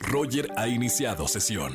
Roger 0.00 0.48
ha 0.56 0.68
iniciado 0.68 1.28
sesión. 1.28 1.74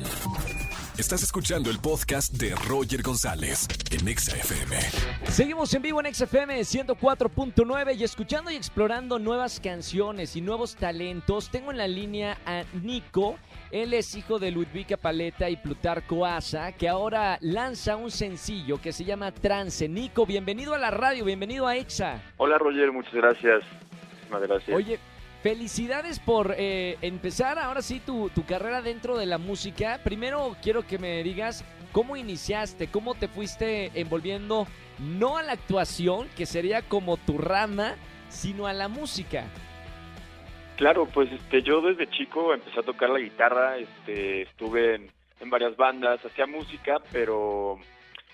Estás 0.96 1.24
escuchando 1.24 1.70
el 1.70 1.80
podcast 1.80 2.32
de 2.34 2.54
Roger 2.68 3.02
González 3.02 3.66
en 3.90 4.06
Exa 4.06 4.36
FM. 4.36 4.76
Seguimos 5.24 5.74
en 5.74 5.82
vivo 5.82 6.00
en 6.00 6.14
XFM 6.14 6.60
104.9 6.60 7.96
y 7.96 8.04
escuchando 8.04 8.50
y 8.50 8.54
explorando 8.54 9.18
nuevas 9.18 9.58
canciones 9.58 10.36
y 10.36 10.40
nuevos 10.40 10.76
talentos. 10.76 11.50
Tengo 11.50 11.72
en 11.72 11.78
la 11.78 11.88
línea 11.88 12.38
a 12.46 12.62
Nico. 12.80 13.36
Él 13.72 13.92
es 13.92 14.14
hijo 14.14 14.38
de 14.38 14.52
Ludwika 14.52 14.96
Paleta 14.96 15.50
y 15.50 15.56
Plutarco 15.56 16.24
Asa, 16.24 16.70
que 16.72 16.88
ahora 16.88 17.38
lanza 17.40 17.96
un 17.96 18.12
sencillo 18.12 18.80
que 18.80 18.92
se 18.92 19.04
llama 19.04 19.32
Trance. 19.32 19.88
Nico, 19.88 20.26
bienvenido 20.26 20.74
a 20.74 20.78
la 20.78 20.92
radio, 20.92 21.24
bienvenido 21.24 21.66
a 21.66 21.76
Exa. 21.76 22.22
Hola 22.36 22.56
Roger, 22.56 22.92
muchas 22.92 23.14
gracias. 23.14 23.64
Muchas 24.30 24.48
gracias. 24.48 24.76
Oye, 24.76 25.00
Felicidades 25.44 26.20
por 26.20 26.54
eh, 26.56 26.96
empezar 27.02 27.58
ahora 27.58 27.82
sí 27.82 28.00
tu, 28.00 28.30
tu, 28.30 28.46
carrera 28.46 28.80
dentro 28.80 29.18
de 29.18 29.26
la 29.26 29.36
música. 29.36 30.00
Primero 30.02 30.56
quiero 30.62 30.86
que 30.86 30.98
me 30.98 31.22
digas 31.22 31.66
cómo 31.92 32.16
iniciaste, 32.16 32.86
cómo 32.86 33.14
te 33.14 33.28
fuiste 33.28 33.90
envolviendo 33.92 34.66
no 34.98 35.36
a 35.36 35.42
la 35.42 35.52
actuación, 35.52 36.28
que 36.34 36.46
sería 36.46 36.80
como 36.80 37.18
tu 37.18 37.36
rama, 37.36 37.96
sino 38.30 38.66
a 38.66 38.72
la 38.72 38.88
música. 38.88 39.44
Claro, 40.78 41.04
pues 41.12 41.30
este, 41.30 41.60
yo 41.60 41.82
desde 41.82 42.08
chico 42.08 42.54
empecé 42.54 42.80
a 42.80 42.82
tocar 42.82 43.10
la 43.10 43.18
guitarra, 43.18 43.76
este, 43.76 44.44
estuve 44.44 44.94
en, 44.94 45.50
varias 45.50 45.76
bandas, 45.76 46.24
hacía 46.24 46.46
música, 46.46 47.02
pero, 47.12 47.78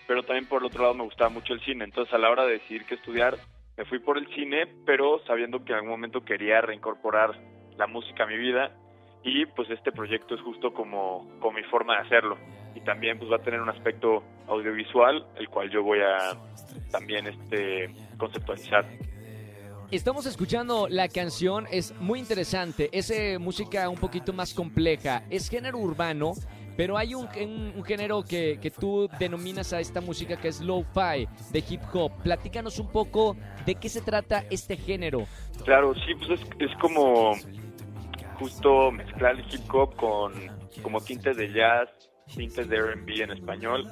pero 0.07 0.23
también 0.23 0.47
por 0.47 0.63
el 0.63 0.67
otro 0.67 0.83
lado 0.83 0.95
me 0.95 1.03
gustaba 1.03 1.29
mucho 1.29 1.55
el 1.55 1.61
cine. 1.63 1.83
Entonces 1.83 2.15
a 2.15 2.19
la 2.19 2.31
hora 2.31 2.45
de 2.45 2.53
decidir 2.53 2.85
qué 2.85 2.95
estudiar, 2.95 3.37
me 3.81 3.87
fui 3.87 3.99
por 3.99 4.19
el 4.19 4.27
cine, 4.35 4.67
pero 4.85 5.25
sabiendo 5.27 5.65
que 5.65 5.73
en 5.73 5.77
algún 5.77 5.93
momento 5.93 6.23
quería 6.23 6.61
reincorporar 6.61 7.31
la 7.79 7.87
música 7.87 8.25
a 8.25 8.27
mi 8.27 8.37
vida 8.37 8.77
y 9.25 9.47
pues 9.47 9.71
este 9.71 9.91
proyecto 9.91 10.35
es 10.35 10.43
justo 10.43 10.75
como, 10.75 11.27
como 11.41 11.53
mi 11.53 11.63
forma 11.63 11.95
de 11.95 12.01
hacerlo 12.01 12.37
y 12.75 12.83
también 12.83 13.19
pues 13.19 13.33
va 13.33 13.37
a 13.37 13.39
tener 13.39 13.59
un 13.59 13.71
aspecto 13.71 14.23
audiovisual 14.49 15.27
el 15.37 15.49
cual 15.49 15.71
yo 15.71 15.83
voy 15.83 16.01
a 16.01 16.37
también 16.91 17.27
este 17.27 17.89
conceptualizar. 18.19 18.85
Estamos 19.91 20.27
escuchando 20.27 20.87
la 20.87 21.09
canción, 21.09 21.67
es 21.71 21.99
muy 21.99 22.19
interesante, 22.19 22.91
es 22.93 23.11
eh, 23.11 23.39
música 23.39 23.89
un 23.89 23.97
poquito 23.97 24.35
más 24.35 24.53
compleja, 24.53 25.25
es 25.31 25.49
género 25.49 25.79
urbano, 25.79 26.35
pero 26.81 26.97
hay 26.97 27.15
un, 27.15 27.29
un, 27.77 27.85
género 27.85 28.23
que, 28.23 28.59
que, 28.59 28.71
tú 28.71 29.07
denominas 29.19 29.75
a 29.75 29.81
esta 29.81 30.01
música 30.01 30.39
que 30.41 30.49
es 30.49 30.63
lo-fi, 30.63 31.29
de 31.53 31.63
hip 31.69 31.83
hop. 31.93 32.11
Platícanos 32.23 32.79
un 32.79 32.91
poco 32.91 33.37
de 33.67 33.75
qué 33.75 33.91
se 33.91 34.01
trata 34.01 34.47
este 34.49 34.79
género. 34.79 35.27
Claro, 35.67 35.93
sí, 35.95 36.15
pues 36.15 36.41
es, 36.59 36.75
como 36.81 37.33
justo 38.39 38.91
mezclar 38.93 39.35
el 39.39 39.45
hip 39.53 39.75
hop 39.75 39.95
con 39.97 40.33
como 40.81 41.03
tintes 41.03 41.37
de 41.37 41.53
jazz, 41.53 41.91
tintes 42.35 42.67
de 42.67 42.77
R&B 42.79 43.25
en 43.25 43.33
español. 43.33 43.85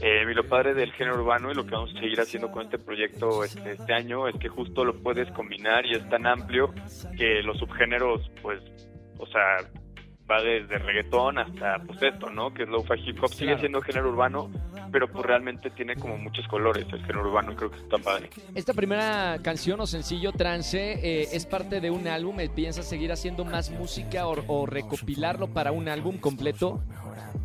Eh, 0.00 0.24
mi 0.24 0.32
lo 0.32 0.46
padre 0.46 0.74
del 0.74 0.92
género 0.92 1.16
urbano 1.16 1.50
y 1.50 1.56
lo 1.56 1.66
que 1.66 1.72
vamos 1.72 1.90
a 1.90 2.00
seguir 2.00 2.20
haciendo 2.20 2.52
con 2.52 2.66
este 2.66 2.78
proyecto 2.78 3.42
este, 3.42 3.72
este 3.72 3.92
año 3.92 4.28
es 4.28 4.36
que 4.36 4.48
justo 4.48 4.84
lo 4.84 5.02
puedes 5.02 5.28
combinar 5.32 5.84
y 5.86 5.96
es 5.96 6.08
tan 6.08 6.24
amplio 6.24 6.72
que 7.16 7.42
los 7.42 7.58
subgéneros, 7.58 8.30
pues, 8.40 8.62
o 9.18 9.26
sea, 9.26 9.68
va 10.30 10.42
desde 10.42 10.78
reggaetón 10.78 11.38
hasta 11.38 11.78
pues 11.86 12.02
esto, 12.02 12.30
¿no? 12.30 12.52
Que 12.52 12.64
es 12.64 12.68
lo-fi 12.68 12.94
hip 13.04 13.22
hop. 13.22 13.32
Sigue 13.32 13.58
siendo 13.58 13.80
género 13.80 14.10
urbano, 14.10 14.50
pero 14.92 15.08
pues 15.08 15.24
realmente 15.24 15.70
tiene 15.70 15.96
como 15.96 16.18
muchos 16.18 16.46
colores 16.48 16.86
el 16.92 17.00
género 17.00 17.22
urbano 17.28 17.54
creo 17.56 17.70
que 17.70 17.78
está 17.78 17.98
padre. 17.98 18.30
Esta 18.54 18.74
primera 18.74 19.38
canción 19.42 19.80
o 19.80 19.86
sencillo, 19.86 20.32
Trance, 20.32 20.78
eh, 20.78 21.28
es 21.32 21.46
parte 21.46 21.80
de 21.80 21.90
un 21.90 22.06
álbum. 22.06 22.36
¿Piensas 22.54 22.88
seguir 22.88 23.10
haciendo 23.10 23.44
más 23.44 23.70
música 23.70 24.26
o, 24.26 24.36
o 24.46 24.66
recopilarlo 24.66 25.48
para 25.48 25.72
un 25.72 25.88
álbum 25.88 26.18
completo? 26.18 26.80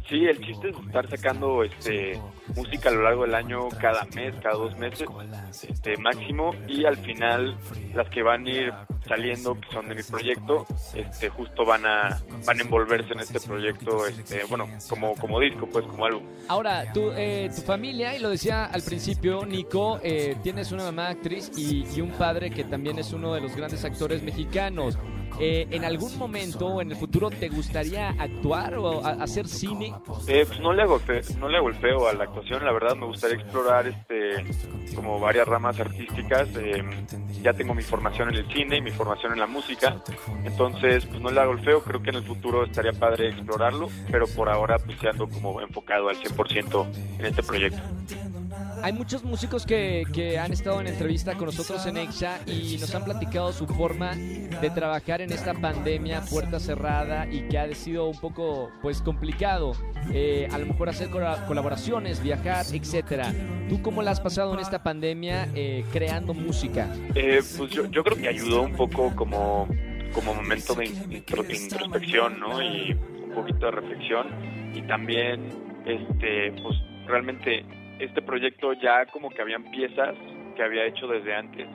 Sí, 0.10 0.26
el 0.26 0.40
chiste 0.42 0.70
es 0.70 0.78
estar 0.78 1.10
sacando 1.10 1.64
este 1.64 2.20
música 2.56 2.90
a 2.90 2.92
lo 2.92 3.04
largo 3.04 3.24
del 3.24 3.36
año 3.36 3.70
cada 3.82 4.06
mes, 4.16 4.34
cada 4.42 4.56
dos 4.56 4.78
meses, 4.78 5.08
este 5.68 5.98
máximo 5.98 6.54
y 6.68 6.86
al 6.86 6.98
final 6.98 7.56
las 7.96 8.10
que 8.10 8.22
van 8.22 8.46
a 8.46 8.50
ir 8.50 8.74
saliendo 9.08 9.60
que 9.60 9.68
son 9.72 9.90
de 9.90 9.96
mi 9.96 10.04
proyecto, 10.04 10.66
este 10.94 11.30
justo 11.30 11.66
van 11.66 11.86
a 11.86 12.22
van 12.46 12.60
a 12.60 12.62
envolverse 12.62 13.14
en 13.14 13.20
este 13.20 13.40
proyecto, 13.40 14.06
este 14.08 14.44
bueno 14.46 14.68
como 14.90 15.16
como 15.16 15.40
disco 15.40 15.68
pues 15.68 15.86
como 15.86 16.06
álbum. 16.06 16.24
Ahora, 16.48 16.92
tu, 16.94 17.12
eh, 17.16 17.50
tu 17.56 17.62
familia, 17.62 18.16
y 18.16 18.20
lo 18.20 18.30
decía 18.30 18.66
al 18.66 18.82
principio, 18.82 19.46
Nico, 19.46 20.00
eh, 20.04 20.36
tienes 20.44 20.72
una 20.72 20.84
mamá 20.84 21.10
actriz 21.10 21.52
y, 21.56 21.86
y 21.96 22.02
un 22.02 22.12
padre 22.12 22.50
que 22.52 22.64
también 22.64 23.00
es 23.00 23.14
uno 23.14 23.34
de 23.34 23.42
los 23.42 23.56
grandes 23.56 23.84
actores 23.86 24.22
mexicanos. 24.24 24.98
Eh, 25.40 25.68
¿En 25.72 25.84
algún 25.84 26.18
momento 26.18 26.68
o 26.68 26.82
en 26.82 26.92
el 26.92 26.98
futuro 26.98 27.30
te 27.30 27.50
gustaría 27.50 28.10
actuar 28.10 28.76
o 28.76 29.06
hacer 29.06 29.48
cine? 29.48 29.94
Eh, 30.28 30.46
pues 30.48 30.60
no 30.60 30.74
le 30.74 30.84
hago 30.84 31.00
no 31.40 31.50
le 31.50 31.58
hago 31.58 31.70
el 31.70 31.76
feo 31.76 32.08
a 32.08 32.14
la 32.14 32.26
actuación, 32.26 32.64
la 32.64 32.72
verdad 32.72 32.96
me 32.96 33.06
gustaría 33.06 33.38
explorar 33.38 33.88
este 33.88 34.46
como 34.96 35.20
varias 35.20 35.48
ramas 35.48 35.80
artísticas. 35.80 36.50
eh, 36.58 36.84
ya 37.42 37.54
tengo 37.54 37.74
mi 37.74 37.84
formación 37.84 38.30
en 38.30 38.36
el 38.36 38.54
cine 38.54 38.78
y 38.78 38.82
mi 38.82 38.92
formación 38.92 39.34
en 39.34 39.40
la 39.40 39.48
música, 39.48 40.02
entonces 40.46 41.06
pues 41.06 41.22
no 41.22 41.30
le 41.30 41.42
hago 41.42 41.54
el 41.54 41.60
feo. 41.60 41.84
Creo 41.84 42.02
que 42.02 42.12
en 42.12 42.18
el 42.18 42.24
futuro 42.24 42.64
estaría 42.66 42.94
padre 42.94 43.30
explorarlo, 43.30 43.90
pero 44.12 44.26
por 44.28 44.50
ahora 44.50 44.78
pues 44.78 44.98
ando 45.04 45.28
como 45.28 45.60
enfocado 45.62 46.10
al 46.10 46.16
100% 46.16 46.86
en 47.20 47.26
este 47.26 47.44
proyecto. 47.44 47.82
Hay 48.84 48.92
muchos 48.92 49.24
músicos 49.24 49.66
que, 49.66 50.04
que 50.14 50.38
han 50.38 50.52
estado 50.52 50.82
en 50.82 50.88
entrevista 50.88 51.36
con 51.36 51.46
nosotros 51.46 51.86
en 51.86 51.96
EXA 51.96 52.40
y 52.46 52.78
nos 52.82 52.94
han 52.94 53.06
platicado 53.06 53.54
su 53.54 53.66
forma 53.66 54.14
de 54.14 54.70
trabajar 54.76 55.22
en 55.22 55.32
esta 55.32 55.54
pandemia 55.54 56.20
puerta 56.30 56.60
cerrada 56.60 57.26
y 57.32 57.48
que 57.48 57.58
ha 57.58 57.74
sido 57.74 58.10
un 58.10 58.20
poco 58.20 58.72
pues 58.82 59.02
complicado. 59.02 59.72
Eh, 60.12 60.50
a 60.52 60.58
lo 60.58 60.66
mejor 60.66 60.90
hacer 60.90 61.10
colaboraciones, 61.10 62.22
viajar, 62.22 62.66
etcétera. 62.74 63.34
¿Tú 63.70 63.82
cómo 63.82 64.02
la 64.04 64.12
has 64.12 64.20
pasado 64.20 64.54
en 64.54 64.60
esta 64.60 64.84
pandemia 64.84 65.48
eh, 65.56 65.86
creando 65.94 66.34
música? 66.34 66.94
Eh, 67.16 67.42
pues 67.58 67.72
yo, 67.72 67.86
yo 67.86 68.04
creo 68.04 68.18
que 68.18 68.28
ayudó 68.28 68.64
un 68.64 68.76
poco 68.76 69.16
como, 69.16 69.66
como 70.14 70.34
momento 70.36 70.76
de 70.76 70.88
intro- 70.88 71.46
introspección, 71.50 72.38
¿no? 72.38 72.62
Y 72.62 72.92
un 72.92 73.32
poquito 73.34 73.66
de 73.68 73.72
reflexión. 73.72 74.28
Y 74.76 74.82
también, 74.82 75.48
este, 75.86 76.52
pues 76.62 76.76
realmente 77.08 77.66
este 78.00 78.22
proyecto 78.22 78.74
ya 78.74 79.06
como 79.08 79.30
que 79.30 79.42
habían 79.42 79.70
piezas 79.72 80.16
que 80.56 80.64
había 80.64 80.86
hecho 80.86 81.08
desde 81.08 81.34
antes, 81.34 81.68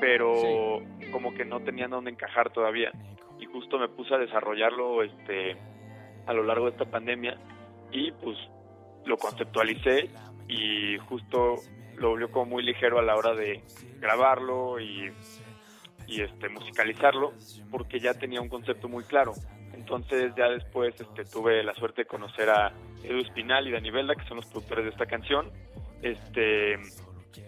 pero 0.00 0.82
como 1.12 1.34
que 1.34 1.44
no 1.44 1.60
tenían 1.60 1.90
dónde 1.90 2.10
encajar 2.10 2.50
todavía. 2.50 2.90
Y 3.38 3.46
justo 3.46 3.78
me 3.78 3.88
puse 3.88 4.14
a 4.14 4.18
desarrollarlo, 4.18 5.02
este, 5.02 5.56
a 6.26 6.32
lo 6.32 6.42
largo 6.42 6.66
de 6.66 6.72
esta 6.72 6.84
pandemia 6.84 7.36
y 7.92 8.10
pues 8.12 8.36
lo 9.04 9.16
conceptualicé 9.16 10.10
y 10.48 10.96
justo 10.98 11.56
lo 11.96 12.10
volvió 12.10 12.30
como 12.30 12.46
muy 12.46 12.62
ligero 12.62 12.98
a 12.98 13.02
la 13.02 13.16
hora 13.16 13.34
de 13.34 13.62
grabarlo 14.00 14.80
y, 14.80 15.12
y 16.06 16.22
este 16.22 16.48
musicalizarlo 16.48 17.32
porque 17.70 18.00
ya 18.00 18.14
tenía 18.14 18.40
un 18.40 18.48
concepto 18.48 18.88
muy 18.88 19.04
claro. 19.04 19.32
Entonces 19.84 20.32
ya 20.34 20.48
después 20.48 20.98
este, 20.98 21.26
tuve 21.26 21.62
la 21.62 21.74
suerte 21.74 22.02
de 22.02 22.06
conocer 22.06 22.48
a 22.48 22.72
Edu 23.02 23.18
Espinal 23.18 23.68
y 23.68 23.70
Dani 23.70 23.90
Velda, 23.90 24.14
que 24.14 24.26
son 24.26 24.38
los 24.38 24.46
productores 24.46 24.86
de 24.86 24.90
esta 24.92 25.04
canción. 25.04 25.50
Este, 26.00 26.78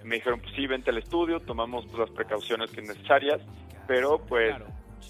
me 0.05 0.17
dijeron, 0.17 0.41
pues 0.41 0.55
sí, 0.55 0.67
vente 0.67 0.91
al 0.91 0.99
estudio, 0.99 1.41
tomamos 1.41 1.87
pues, 1.87 1.99
las 1.99 2.11
precauciones 2.11 2.71
que 2.71 2.83
necesarias, 2.83 3.41
pero 3.89 4.19
pues 4.19 4.55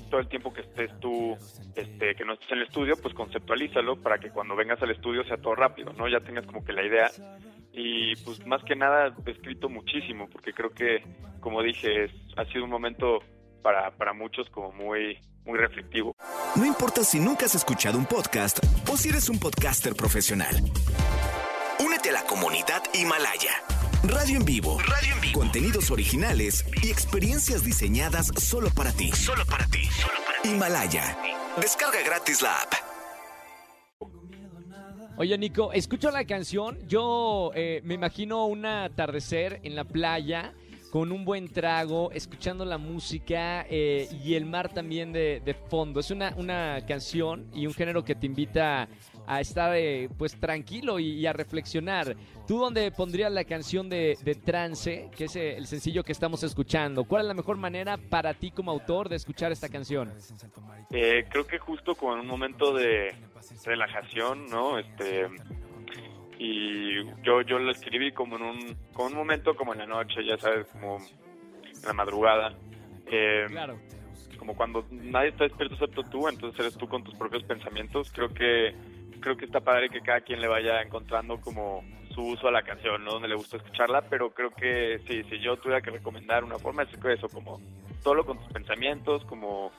todo 0.08 0.20
el 0.20 0.28
tiempo 0.28 0.52
que 0.52 0.60
estés 0.60 1.00
tú, 1.00 1.36
este, 1.74 2.14
que 2.14 2.24
no 2.24 2.34
estés 2.34 2.52
en 2.52 2.58
el 2.58 2.64
estudio, 2.64 2.94
pues 3.02 3.12
conceptualízalo 3.12 4.00
para 4.00 4.18
que 4.18 4.30
cuando 4.30 4.54
vengas 4.54 4.80
al 4.80 4.92
estudio 4.92 5.24
sea 5.24 5.38
todo 5.38 5.56
rápido, 5.56 5.92
¿no? 5.94 6.06
Ya 6.06 6.20
tengas 6.20 6.46
como 6.46 6.64
que 6.64 6.72
la 6.72 6.84
idea. 6.84 7.10
Y 7.72 8.14
pues 8.24 8.46
más 8.46 8.62
que 8.62 8.76
nada 8.76 9.12
he 9.26 9.30
escrito 9.32 9.68
muchísimo, 9.68 10.28
porque 10.30 10.52
creo 10.52 10.70
que, 10.70 11.02
como 11.40 11.60
dije, 11.60 12.04
es, 12.04 12.12
ha 12.36 12.44
sido 12.44 12.62
un 12.62 12.70
momento 12.70 13.18
para, 13.62 13.90
para 13.96 14.12
muchos 14.12 14.48
como 14.50 14.70
muy, 14.70 15.18
muy 15.46 15.58
reflectivo. 15.58 16.14
No 16.56 16.64
importa 16.64 17.04
si 17.04 17.20
nunca 17.20 17.44
has 17.44 17.54
escuchado 17.54 17.98
un 17.98 18.06
podcast 18.06 18.58
o 18.90 18.96
si 18.96 19.10
eres 19.10 19.28
un 19.28 19.38
podcaster 19.38 19.94
profesional. 19.94 20.56
Únete 21.78 22.08
a 22.08 22.12
la 22.12 22.24
comunidad 22.24 22.82
Himalaya. 22.94 23.62
Radio 24.04 24.38
en 24.38 24.44
vivo. 24.46 24.78
Radio 24.78 25.14
en 25.14 25.20
vivo. 25.20 25.38
Contenidos 25.38 25.90
originales 25.90 26.64
y 26.82 26.88
experiencias 26.88 27.62
diseñadas 27.62 28.28
solo 28.38 28.70
para 28.70 28.90
ti. 28.92 29.12
Solo 29.12 29.44
para 29.44 29.66
ti. 29.66 29.86
Himalaya. 30.44 31.18
Descarga 31.60 32.00
gratis 32.02 32.40
la 32.40 32.62
app. 32.62 32.72
Oye, 35.18 35.36
Nico, 35.36 35.74
escucho 35.74 36.10
la 36.10 36.24
canción. 36.24 36.78
Yo 36.88 37.50
eh, 37.54 37.82
me 37.84 37.94
imagino 37.94 38.46
un 38.46 38.64
atardecer 38.64 39.60
en 39.62 39.76
la 39.76 39.84
playa 39.84 40.54
con 40.96 41.12
un 41.12 41.26
buen 41.26 41.46
trago, 41.46 42.10
escuchando 42.12 42.64
la 42.64 42.78
música 42.78 43.66
eh, 43.68 44.08
y 44.24 44.32
el 44.32 44.46
mar 44.46 44.72
también 44.72 45.12
de, 45.12 45.42
de 45.44 45.52
fondo. 45.52 46.00
Es 46.00 46.10
una, 46.10 46.32
una 46.38 46.78
canción 46.88 47.50
y 47.52 47.66
un 47.66 47.74
género 47.74 48.02
que 48.02 48.14
te 48.14 48.24
invita 48.24 48.88
a 49.26 49.40
estar 49.42 49.76
eh, 49.76 50.08
pues 50.16 50.40
tranquilo 50.40 50.98
y, 50.98 51.26
a 51.26 51.34
reflexionar. 51.34 52.16
¿Tú 52.48 52.58
dónde 52.58 52.90
pondrías 52.92 53.30
la 53.30 53.44
canción 53.44 53.90
de, 53.90 54.16
de 54.24 54.36
Trance, 54.36 55.10
que 55.14 55.24
es 55.24 55.36
eh, 55.36 55.58
el 55.58 55.66
sencillo 55.66 56.02
que 56.02 56.12
estamos 56.12 56.42
escuchando? 56.42 57.04
¿Cuál 57.04 57.22
es 57.22 57.28
la 57.28 57.34
mejor 57.34 57.58
manera 57.58 57.98
para 57.98 58.32
ti 58.32 58.50
como 58.50 58.70
autor 58.70 59.10
de 59.10 59.16
escuchar 59.16 59.52
esta 59.52 59.68
canción? 59.68 60.14
Eh, 60.92 61.26
creo 61.28 61.46
que 61.46 61.58
justo 61.58 61.94
como 61.94 62.14
en 62.14 62.20
un 62.20 62.26
momento 62.26 62.72
de 62.72 63.14
relajación, 63.66 64.46
¿no? 64.48 64.78
Este 64.78 65.26
y 66.38 67.04
yo 67.22 67.40
yo 67.42 67.58
lo 67.58 67.70
escribí 67.70 68.12
como 68.12 68.36
en 68.36 68.42
un 68.42 68.76
como 68.92 69.08
un 69.08 69.14
momento 69.14 69.56
como 69.56 69.72
en 69.72 69.80
la 69.80 69.86
noche, 69.86 70.24
ya 70.24 70.36
sabes, 70.38 70.66
como 70.66 70.98
en 70.98 71.82
la 71.86 71.92
madrugada. 71.92 72.54
claro. 73.48 73.78
Como 74.38 74.54
cuando 74.54 74.86
nadie 74.90 75.30
está 75.30 75.44
despierto 75.44 75.74
excepto 75.74 76.02
tú, 76.04 76.28
entonces 76.28 76.60
eres 76.60 76.76
tú 76.76 76.88
con 76.88 77.02
tus 77.02 77.14
propios 77.14 77.42
pensamientos. 77.44 78.12
Creo 78.12 78.28
que 78.28 78.74
creo 79.20 79.36
que 79.36 79.46
está 79.46 79.60
padre 79.60 79.88
que 79.88 80.02
cada 80.02 80.20
quien 80.20 80.40
le 80.40 80.46
vaya 80.46 80.82
encontrando 80.82 81.40
como 81.40 81.82
su 82.14 82.22
uso 82.22 82.48
a 82.48 82.52
la 82.52 82.62
canción, 82.62 83.04
¿no? 83.04 83.12
Donde 83.12 83.28
le 83.28 83.34
gusta 83.34 83.56
escucharla, 83.56 84.02
pero 84.02 84.30
creo 84.30 84.50
que 84.50 85.00
sí, 85.06 85.22
si 85.24 85.38
yo 85.40 85.56
tuviera 85.56 85.80
que 85.80 85.90
recomendar 85.90 86.44
una 86.44 86.58
forma, 86.58 86.82
es 86.82 86.88
eso, 86.92 87.28
como 87.28 87.60
solo 88.02 88.24
con 88.24 88.38
tus 88.38 88.52
pensamientos, 88.52 89.24
como 89.24 89.72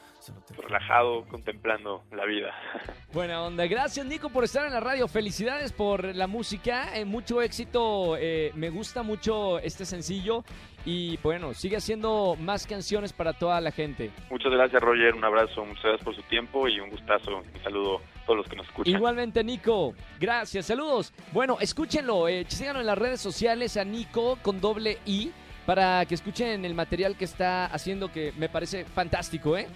relajado, 0.57 1.25
contemplando 1.25 2.03
la 2.11 2.25
vida. 2.25 2.53
Buena 3.13 3.43
onda. 3.43 3.65
Gracias, 3.67 4.05
Nico, 4.05 4.29
por 4.29 4.43
estar 4.43 4.65
en 4.65 4.73
la 4.73 4.79
radio. 4.79 5.07
Felicidades 5.07 5.71
por 5.71 6.03
la 6.15 6.27
música. 6.27 6.97
Eh, 6.97 7.05
mucho 7.05 7.41
éxito. 7.41 8.17
Eh, 8.17 8.51
me 8.55 8.69
gusta 8.69 9.03
mucho 9.03 9.59
este 9.59 9.85
sencillo. 9.85 10.43
Y 10.85 11.17
bueno, 11.17 11.53
sigue 11.53 11.77
haciendo 11.77 12.37
más 12.39 12.65
canciones 12.65 13.11
para 13.11 13.33
toda 13.33 13.59
la 13.59 13.71
gente. 13.71 14.11
Muchas 14.29 14.51
gracias, 14.51 14.81
Roger. 14.81 15.15
Un 15.15 15.23
abrazo. 15.23 15.65
Muchas 15.65 15.83
gracias 15.83 16.03
por 16.03 16.15
su 16.15 16.21
tiempo 16.23 16.67
y 16.67 16.79
un 16.79 16.89
gustazo. 16.89 17.37
Un 17.37 17.63
saludo 17.63 17.97
a 17.97 18.25
todos 18.25 18.37
los 18.37 18.47
que 18.47 18.55
nos 18.55 18.67
escuchan. 18.67 18.95
Igualmente, 18.95 19.43
Nico. 19.43 19.93
Gracias. 20.19 20.65
Saludos. 20.65 21.13
Bueno, 21.31 21.57
escúchenlo. 21.59 22.27
Eh, 22.27 22.45
síganlo 22.47 22.81
en 22.81 22.87
las 22.87 22.97
redes 22.97 23.21
sociales 23.21 23.77
a 23.77 23.83
Nico 23.83 24.37
con 24.41 24.61
doble 24.61 24.97
I 25.05 25.31
para 25.67 26.05
que 26.05 26.15
escuchen 26.15 26.63
el 26.63 26.73
material 26.73 27.17
que 27.17 27.25
está 27.25 27.65
haciendo 27.65 28.09
que 28.09 28.31
me 28.37 28.47
parece 28.47 28.85
fantástico, 28.85 29.57
¿eh? 29.57 29.67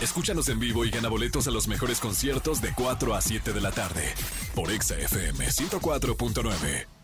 Escúchanos 0.00 0.48
en 0.48 0.58
vivo 0.58 0.86
y 0.86 0.90
gana 0.90 1.10
boletos 1.10 1.46
a 1.48 1.50
los 1.50 1.68
mejores 1.68 2.00
conciertos 2.00 2.62
de 2.62 2.72
4 2.74 3.14
a 3.14 3.20
7 3.20 3.52
de 3.52 3.60
la 3.60 3.72
tarde 3.72 4.14
por 4.54 4.70
Exa 4.72 4.96
FM 4.96 5.46
104.9. 5.48 6.95